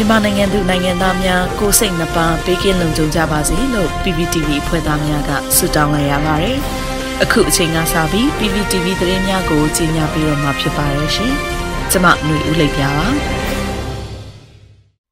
[0.00, 6.58] မြန်မာနိုင်ငံသူနိုင်ငံသားများကိုစိတ်နှပါဘေးကင်းလုံခြုံကြပါစေလို့ PPTV ဖွဲ့သားများကဆုတောင်းလိုက်ရပါတယ်။
[7.22, 11.32] အခုအချိန်ကစပြီး PPTV သတင်းများကိုကြီးညာပြီးတော့မှာဖြစ်ပါရဲ့ရှင်။
[11.90, 13.06] ကျွန်မຫນွေဦးလိပ်ပြပါ။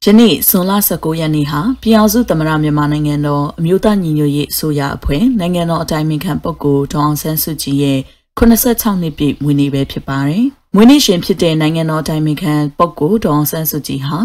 [0.05, 7.99] ယနေ့ဇွန်လ19ရက်နေ့ဟာပြည်အောင်စုသမရမြန်မာနိုင်ငံတော်အမျိုးသားညီညွတ်ရေးအစိုးရအဖွဲ့နိုင်ငံတော်အတိုင်ပင်ခံပုဂ္ဂိုလ်ဒေါအောင်ဆန်းစုကြည်ရဲ့
[8.39, 10.45] 86နှစ်ပြည့်မွေးနေ့ပဲဖြစ်ပါတယ်။
[10.75, 14.19] မွေးနေ့ရှင်ဖြစ်တဲ့နိုင်ငံတော်အတိုင်ပင်ခံပုဂ္ဂိုလ်ဒေါအောင်ဆန်းစုကြည်ဟာ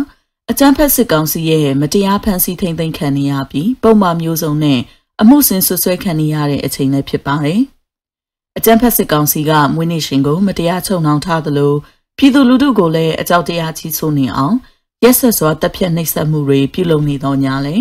[0.55, 4.79] အကြမ်းဖက်စစ်ကောင်စီရဲ့မတရားဖမ်းဆီးထိန်သိမ်းခံနေရပြီးပုံမှန်မျိုးစုံနဲ့
[5.21, 7.61] အမှုစင်ဆွဆွဲခံနေရတဲ့အချိန်လည်းဖြစ်ပါတယ်။
[8.57, 11.73] အကြမ်းဖက်စစ်ကောင်စီကမွေးနေ့ရှင်ကိုမတရားချုပ်နှောင်ထားသလို
[12.17, 14.55] ပြည်သူလူထုကိုလည်းအကြောက်တရားကြီးဆိုးနေအောင်
[15.03, 17.75] ရက်ဆက်စွာတပ်ဖြတ်နှိပ်စက်မှုတွေပြုလုပ်နေတော့ညာလဲ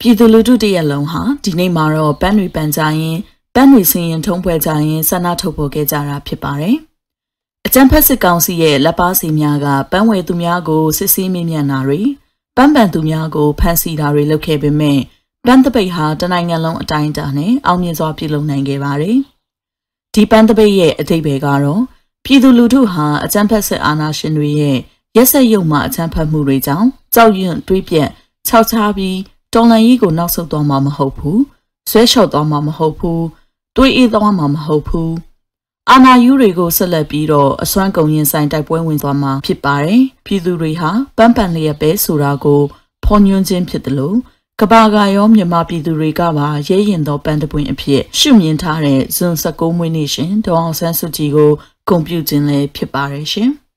[0.00, 3.18] ပြည်သူလူထုတရက်လုံးဟာဒီနေ့မှာတော့ပန်းတွေပန်းကြရင်
[3.54, 6.78] ပန်းတွေစင်ရင်ထုံးဖွဲ့ကြရင်ဆန္ဒထုတ်ဖော်ခဲ့ကြတာဖြစ်ပါတယ်။
[7.70, 12.00] အကြံဖက်စစ်ကောင်စီရဲ့လက်ပါစီများကပန်းဝယ်သူများကိုစစ်ဆေးမေးမြန်းတာတွေ
[12.56, 14.98] ပန်းပန်သူများကိုဖမ်းဆီးတာတွေလုပ်ခဲ့ပေမဲ့
[15.46, 19.16] ပန်းတပိတ်ဟာတနိုင်ငံလုံးအတိုင်းအတာနဲ့အောင်မြင်စွာပြုလုပ်နိုင်ခဲ့ပါတယ်။
[20.14, 21.82] ဒီပန်းတပိတ်ရဲ့အထိပ္ပယ်ကတော့
[22.24, 24.78] ပြည်သူလူထုဟာအကြံဖက်စစ်အာဏာရှင်တွေရဲ့
[25.16, 28.08] ရက်စက်ရုံမှအကြံဖက်မှုတွေကြောင့်ကြောက်ရွံ့တွေးပြက်
[28.48, 29.18] ခြောက်ခြားပြီး
[29.54, 31.38] တော်လန်ကြီးကိုနောက်ဆုတ်သွားမှာမဟုတ်ဘူး။
[31.90, 33.20] ဆွဲလျှော့သွားမှာမဟုတ်ဘူး။
[33.76, 35.12] တွေးအေးသွားမှာမဟုတ်ဘူး။
[35.92, 42.60] အာနာယူတွေကိုဆက်လက်ပြီးတော့အစွမ်းကုန်ရင်ဆိုင်တိုက်ပွဲဝင်သွားမှာဖြစ်ပါတယ်။ပြည်သူတွေဟာပန်းပန်လျက်ပဲဆိုတာကို
[43.04, 44.16] ဖော်ညွှန်းခြင်းဖြစ်တယ်လို့
[44.60, 51.50] ကဘာကရောမြန်မာပြည်သူတွေကပါရဲရင်သောပန်းတပွင့်အဖြစ်ရှုမြင်ထားတဲ့ဇွန်16မွေးနေ့ရှင်ဒေါအောင်ဆန်းစုကြည်ကို
[51.88, 53.50] ဂုဏ်ပြုခြင်းလည်းဖြစ်ပါတယ်ရှင်။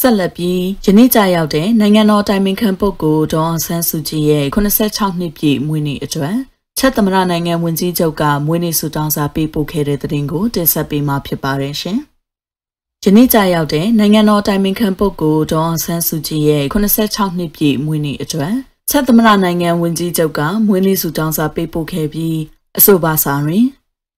[0.00, 6.36] ဆက်လက်ပြီးယနေ့ကြာရောက်တဲ့နိုင်ငံတော်တိုင်ပင်ခံပုဂ္ဂိုလ်ဒေါအောင်ဆန်းစုကြည်ရဲ့86နှစ်ပြည့်မွေးနေ့အတွက်
[6.78, 11.98] ချက်သမရနိုင်ငံဝန်ကြီးချုပ်ကမွေးနေ့ဆုတောင်းစာပေးပို့ခဲ့တဲ့တဲ့တင်ကိုတင်ဆက်ပေးမှာဖြစ်ပါတယ်ရှင်။
[13.04, 18.54] ယနေ့ကြာရောက်တဲ့နိုင်ငံတော်တိုင်ပင်ခံပုဂ္ဂိုလ်ဒေါအောင်ဆန်းစုကြည်ရဲ့86နှစ်ပြည့်မွေးနေ့အတွက်
[18.90, 22.38] ချက်သမရနိုင်ငံဝန်ကြီးချုပ်ကမွေးနေ့ဆုတောင်းစာပေးပို့ခဲ့ပြီး
[22.78, 23.66] အဆိုပါစာတွင်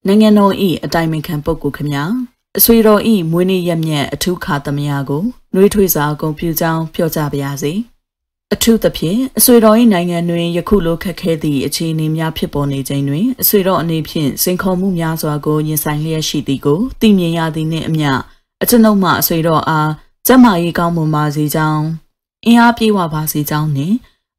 [0.07, 0.55] နိုင်ငံတော်၏
[0.85, 2.05] အတိုင်ပင်ခံပုဂ္ဂိုလ်ခမညာ
[2.59, 5.25] အဆွေတော်ဤမွေးနေ့ရက်မြတ်အထူးခါသမယကို
[5.55, 7.73] နှွေးထွေးစွာဂုဏ်ပြုကြောင်းပြောကြပါရစေ
[8.55, 18.11] အထူးသဖြင့်အဆွေတော်၏နိုင်ငံတွင်ယခုလိုခက်ခဲသည့်အခြေအနေများဖြစ်ပေါ်နေခြင်းတွင်အဆွေတော်အနေဖြင့်စိန်ခေါ်မှုများစွာကိုရင်ဆိုင်လျက်ရှိသည်ကိုသိမြင်ရသည်နှင့်အမျှ
[18.63, 19.91] အကျွန်ုပ်မှအဆွေတော်အား
[20.27, 21.85] ကျမ်းမာရေးကောင်းမွန်ပါစေကြောင်း
[22.47, 23.97] အင်အားပြေဝပါစေကြောင်းနှင့်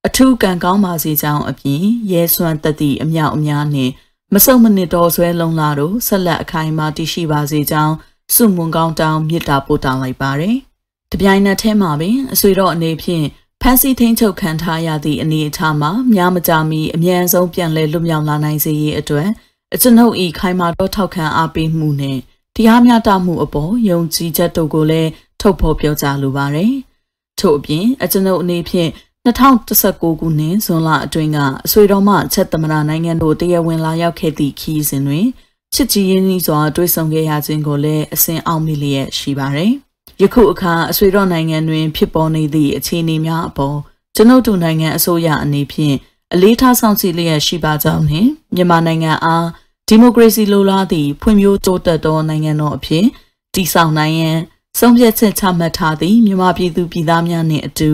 [0.07, 3.91] အထူးကံကောင်းပါစေကြောင်းအပြင်ရဲစွမ်းတသည့်အမြောက်အများနှင့်
[4.33, 7.95] မစုံမနစ်တော်ဆွဲလုံးလာတို့ဆက်လက်အခိုင်အမာတည်ရှိပါစေကြောင်း
[8.35, 10.57] စုမွန်ကောင်းတောင်းမြစ်တာပို့တောင်းလိုက်ပါတယ်။
[11.11, 13.25] တပြိုင်နက်တည်းမှာပင်အဆွေတော်အနေဖြင့်
[13.61, 19.29] ဖန်စီထိန်ချုပ်ခံထားရသည့်အနေအထားမှာများမကြမီအမြန်ဆုံးပြန်လည်လွတ်မြောက်လာနိုင်စေရေးအတွက်
[19.73, 22.17] အကျွန်ုပ်ဤခိုင်မာတော့ထောက်ခံအားပေးမှုနဲ့
[22.55, 25.09] တရားမျှတမှုအပေါ်ယုံကြည်ချက်တို့ကိုလည်း
[25.41, 26.73] ထုတ်ဖော်ပြောကြားလိုပါတယ်။
[27.39, 28.89] ထို့အပြင်အကျွန်ုပ်အနေဖြင့်
[29.25, 35.27] 2019ခုနှစ်ဇွန်လအတွင်းကအဆွေတော်မှချက်သမရနိုင်ငံတို့တရားဝင်လာရောက်ခဲ့သည့်ခီးစဉ်တွင်
[35.73, 39.73] ချစ်ကြည်ရင်းနှီးစွာတွေ့ဆုံခဲ့ရခြင်းကိုလည်းအစဉ်အောင်မိလျက်ရှိပါတယ်။
[40.21, 43.77] ယခုအခါအဆွေတော်နိုင်ငံတွင်ဖြစ်ပေါ်နေသည့်အခြေအနေများအပေါ်
[44.15, 45.95] ကျွန်ုပ်တို့နိုင်ငံအစိုးရအနေဖြင့်
[46.33, 49.47] အလေးထားဆောင်ကြည့်လျက်ရှိပါကြောင်းနှင့်မြန်မာနိုင်ငံအား
[49.87, 53.05] ဒီမိုကရေစီလိုလားသည့်ဖွံ့ဖြိုးတိုးတက်သောနိုင်ငံတော်အဖြစ်
[53.53, 54.37] တည်ဆောက်နိုင်ရန်
[54.79, 57.91] ဆုံးဖြတ်ချက်ချမှတ်ထားသည့်မြန်မာပြည်သူပြည်သားများနှင့်အတူ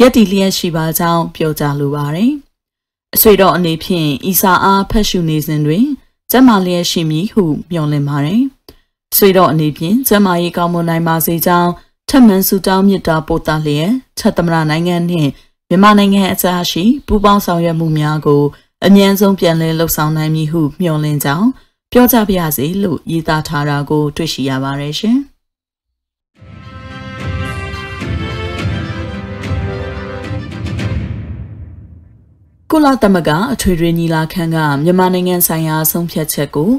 [0.00, 2.32] ရည်တည်လျက်ရှိပါကြောင်းပြောကြားလိုပါတယ်။
[3.14, 5.86] အဆွေတော်အနေဖြင့်ဤစာအားဖတ်ရှုနေစဉ်တွင်
[6.30, 8.42] ကျမလျက်ရှိမည်ဟုမျှော်လင့်ပါတယ်။
[9.16, 11.70] ဆွေတော်အနေဖြင့်ကျမရေးကောင်းမွန်နိုင်ပါစေကြောင်း
[12.08, 15.30] ထပ်မံဆုတောင်းမြတ်တာပို့သလျက်ချက်သမရနိုင်ငံနှင့်
[15.68, 18.42] မြန်မာနိုင်ငံအကြားရှိပူးပေါင်းဆောင်ရွက်မှုများကို
[18.86, 21.48] အမြန်ဆုံးပြန်လည်လှုပ်ဆောင်နိုင်မည်ဟုမျှော်လင့်ကြောင်း
[21.92, 25.18] ပြောကြပါရစေလို့ရည်သားထားတာကို တွေ့ရှိရပါတယ်ရှင်။
[32.70, 36.70] ကုလသမဂ္ဂအထွေထွေညီလာခံကမြန်မာနိုင်ငံဆိုင်ရာဆုံးဖြတ်ချက်ကို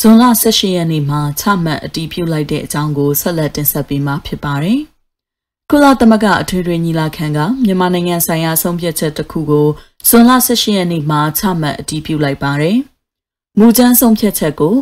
[0.00, 4.80] ဇွန်လ18ရက်နေ့မှာချမှတ်အတည်ပြုလိုက်တဲ့အကြောင်းကိုဆက်လက်တင်ဆက်ပေးမှာဖြစ်ပါတယ်။
[5.70, 9.68] ကုလသမဂ္ဂအထွေထွေညီလာခံကမြန်မာနိုင်ငံဆိုင်ရာဆုံးဖြတ်ချက်တစ်ခုကို
[10.08, 12.76] ဇွန်လ18ရက်နေ့မှာချမှတ်အတည်ပြုလိုက်ပါတယ်။
[13.58, 14.74] မူကြမ်းဆုံးဖြတ်ချက်ကို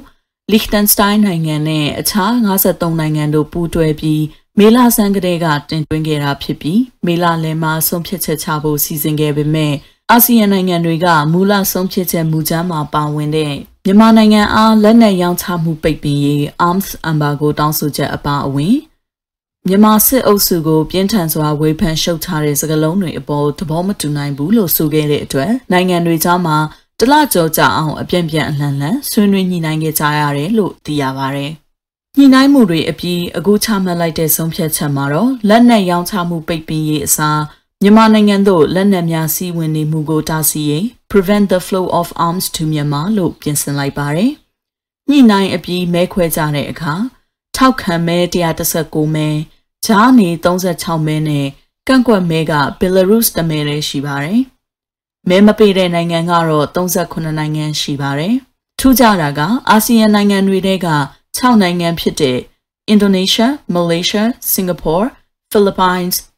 [0.53, 4.23] လီခ်တန်စတိုင်းနိုင်ငံနဲ့အခြား53နိုင်ငံတို့ပူးတွဲပြီး
[4.59, 9.75] မေလာဆန်းကလေးကတင်သွင်းခဲ့တာဖြစ်ပြီးမေလာလယ်မှာဆုံးဖြတ်ချက်ချဖို့စီစဉ်ခဲ့ပေမဲ့
[10.11, 13.55] အာဆီယံနိုင်ငံတွေကမူလဆုံးဖြတ်ချက်မူကြမ်းမှာပါဝင်တဲ့
[13.87, 18.77] မြန်မာနိုင်ငံအားလက်နက်ရောင်းချမှုပိတ်ပင်ရေး Arms Embargo တောင်းဆိုချက်အပါအဝင်
[19.69, 26.57] မြန်မာစစ်အုပ်စုကိုပြင်းထန်စွာဝေဖန်ရှုတ်ချတဲ့စကားလုံးတွေအပေါ်သဘောမတူနိုင်ဘူးလို့ဆိုခဲ့တဲ့အတွက်နိုင်ငံတွေကြားမှာ
[26.99, 31.47] တလကြောကြာအောင်အပြန့်ပြန့်အလှန်လှန်ဆွေးနွေးညှိနှိုင်းခဲ့ကြရတယ်လို့သိရပါဗျ
[32.17, 37.41] ညှိနှိုင်းမှုတွေအပြီးအခုချမှတ်လိုက်တဲ့ဆုံးဖြတ်ချက်မှာတော့လက်နက်ရောင်းချမှုပိတ်ပင်ရေးအစား
[37.85, 44.31] မြန်မာနိုင်ငံသို့လက်နက်များစီးဝင်နေမှုကိုတားဆီးရေး prevent the flow of arms to Myanmar လို့ပြင်ဆင်လိုက်ပါတယ်။
[45.09, 46.95] ညှိနှိုင်းအပြီးမဲခွဲကြတဲ့အခါ
[47.57, 48.19] ထောက်ခံမဲ
[48.67, 49.29] 119မဲ
[49.87, 51.47] ဂျားနေ36မဲနဲ့
[51.89, 54.41] ကန့်ကွက်မဲက Belarus တမဲလည်းရှိပါတယ်။
[55.29, 58.35] မဲမပေးတဲ့နိုင်ငံကတော့38နိုင်ငံရှိပါတယ်။
[58.79, 59.41] ထူးခြားတာက
[59.71, 60.89] အာဆီယံနိုင်ငံတွေထဲက
[61.39, 62.39] 6နိုင်ငံဖြစ်တဲ့
[62.89, 63.29] အင်ဒိုနီး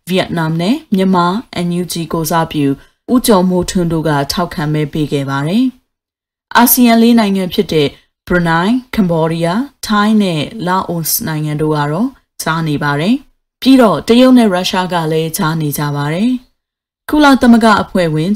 [0.09, 2.67] ရှား၊မလေးရှား၊စင်ကာပူ၊ဖိလစ်ပိုင်စ်၊ဗီယက်နမ်နဲ့မြန်မာ NUG ကိုစားပြု
[3.13, 5.65] ဦးကျော်မိုးထွန်းတို့ကထောက်ခံမဲပေးခဲ့ပါတယ်။
[6.57, 7.89] အာဆီယံလေးနိုင်ငံဖြစ်တဲ့
[8.27, 12.09] ဘရူနိုင်း၊ကမ္ဘောဒီးယား၊ထိုင်းနဲ့လာအိုနိုင်ငံတို့ကတော့
[12.43, 13.15] ကြားနေပါတယ်။
[13.63, 16.31] ပြီးတော့တရုတ်နဲ့ရုရှားကလည်းကြားနေကြပါတယ်။
[17.11, 18.31] ကုလသမဂ္ဂအဖွဲ့ဝင်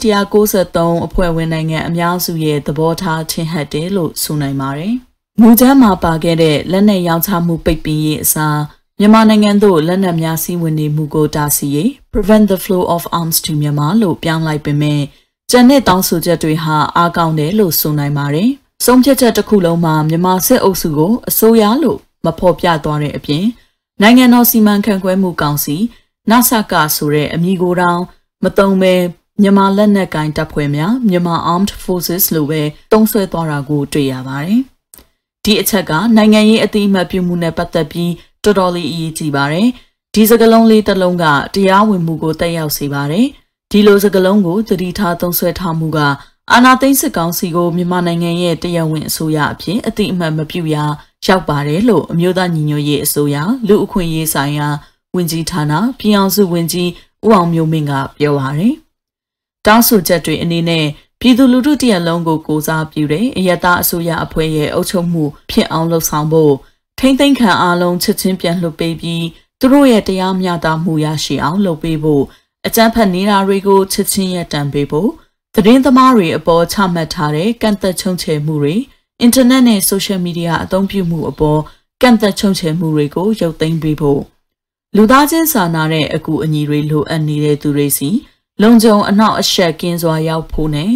[0.44, 4.94] 193အဖွဲ့ဝင်နိုင်ငံအများစုရဲ့သဘောထားချင်းဟတ်တယ်လို့ဆိုနိုင်ပါတယ်။
[5.40, 8.58] မူတမ်းမှာပါခဲ့တဲ့လက်နက်ရောင်းချမှုပိတ်ပင်ရေးအစား
[9.02, 15.00] မြန်မာနိုင်ငံသို့လက်နက်များစီးဝင်နေမှုကိုတားဆီးရေး prevent the flow of arms to Myanmar လို့ပြောင်းလိုက်ပေမဲ့
[15.50, 18.50] ကျန်တဲ့တောင်းဆိုချက်တွေဟာအားကောင်းတယ်လို့ဆိုနိုင်ပါတယ်။
[18.85, 23.44] ဆုံးဖြတ်ချက်တစ်ခုလုံးမှာမြန်မာစစ်အုပ်စုကိုအစိုးရလို့မဖော်ပြသွားတဲ့အပြင်
[24.02, 25.76] နိုင်ငံတော်စီမံခန့်ခွဲမှုကောင်စီ
[26.31, 28.00] နဆကဆိုတဲ့အမည်ကိုတောင်
[28.44, 28.94] မတုံပဲ
[29.43, 32.62] မြန်မာလက်နက်ကိုင်တပ်ဖွဲ့များမြန်မာ Armed Forces လို့ပဲ
[32.93, 34.61] တုံးဆွဲသွားတာကိုတွေ့ရပါတယ်။
[35.44, 38.12] ဒီအချက်ကနိုင်ငံရေးအသိအမှတ်ပြုမှုနဲ့ပတ်သက်ပြီး
[38.44, 39.69] တော်တော်လေးအရေးကြီးပါတယ်။
[40.14, 43.26] ဒီစကလုံးလေးတစ်လုံးကတရားဝင်မှုကိုတက်ရောက်စေပါတယ်။
[43.70, 45.98] ဒီလိုစကလုံးကိုတတိထားသုံးဆွဲထားမှုက
[46.52, 50.76] အာဏာသိမ်းစစ်ကောင်စီကိုမြန်မာနိုင်ငံရဲ့တရားဝင်အစိုးရအဖြစ်အသိအမှတ်မပြုရ
[51.26, 53.37] ရောက်ပါတယ်လို့အမျိုးသားညီညွတ်ရေးအစိုးရ
[53.69, 54.69] လူအခွင့်အရေးဆိုင်ရာ
[55.14, 56.90] ဝန်ကြီးဌာနပြည်အောင်စုဝန်ကြီး
[57.26, 58.75] ဦးအောင်မျိုးမင်းကပြောပါတယ်။
[59.66, 60.86] တောင်းဆိုချက်တွေအနေနဲ့
[61.20, 66.54] ပြည်သူလူထုတရက်လုံးကိုကိုစားပြုတဲ့အယက်သားအစိုးရအဖွဲ့ရဲ့အုပ်ချုပ်မှုဖြစ်အောင်လှုံ့ဆော်ဖို့
[67.02, 69.25] ထိမ့်သိမ်းခံအားလုံးချက်ချင်းပြန်လွှတ်ပေးပြီး
[69.61, 72.25] သူတို့ရဲ့တရားမျှတမှုရရှိအောင်လုပ်ပေးဖို့
[72.67, 75.11] အကြမ်းဖက်နေတာတွေကိုချက်ချင်းရပ်တန့်ပေးဖို့
[75.55, 78.75] သတင်းသမားတွေအပေါ်ချမှတ်ထားတဲ့ကန့်သက်ချုံချယ်မှုတွေ
[79.20, 81.61] အင်တာနက်နဲ့ဆိုရှယ်မီဒီယာအသုံးပြုမှုအပေါ်
[82.02, 84.20] ကန့်သက်ချုံချယ်မှုတွေကိုရုပ်သိမ်းပေးဖို့
[84.96, 88.11] လူသားချင်းစာနာတဲ့အကူအညီတွေလိုအပ်နေတဲ့သူတွေစီ
[88.62, 90.93] လုံခြုံအနောက်အရှက်ကင်းစွာရောက်ဖို့နဲ့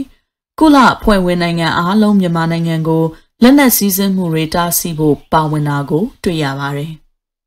[0.59, 3.05] ကုလဖွဲ့ဝင်နိုင်ငံအားလုံးမြန်မာနိုင်ငံကို
[3.46, 6.93] လက်နက်စည်းစိမ်မှုတွေတားဆီးဖို့ပါဝင်တာကို တွေ့ရပါတယ်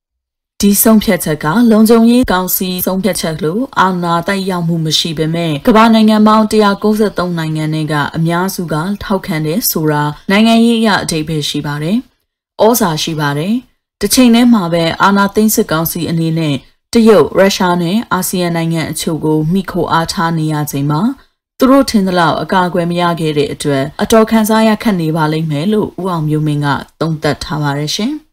[0.62, 11.98] ။ဒီဆုံးဖြတ်ချက်ကလုံခြုံရေးကောင်စီဆုံးဖြတ်ချက်လို့အာဏာတိုက်ရောက်မှုမရှိပေမဲ့ကမ္ဘာနိုင်ငံပေါင်း193နိုင်ငံတွေကအများစုကထောက်ခံတဲ့ဆိုတာနိုင်ငံရေးအရအဓိပ္ပာယ်ရှိပါတယ်။
[12.64, 13.54] ဩဇာရှိပါတယ်။
[14.02, 16.56] တစ်ချိန်တည်းမှာပဲအာဏာသိမ်းစစ်ကောင်စီအနေနဲ့
[16.94, 21.02] တရုတ်ရုရှားနဲ့အာဆီယံနိုင်ငံအချို့ကိုမိခိုအားထားနေရချိန်မှာ
[21.60, 26.68] သူတို့ထင်သလောက်အကာအကွယ်မရခဲ့တဲ့အတွက်အတော်ခံစားရခက်နေပါလိမ့်မယ်လို့ဦးအောင်မျိုးမင်းက
[27.00, 28.14] သုံးသပ်ထားပါတယ်ရှင်။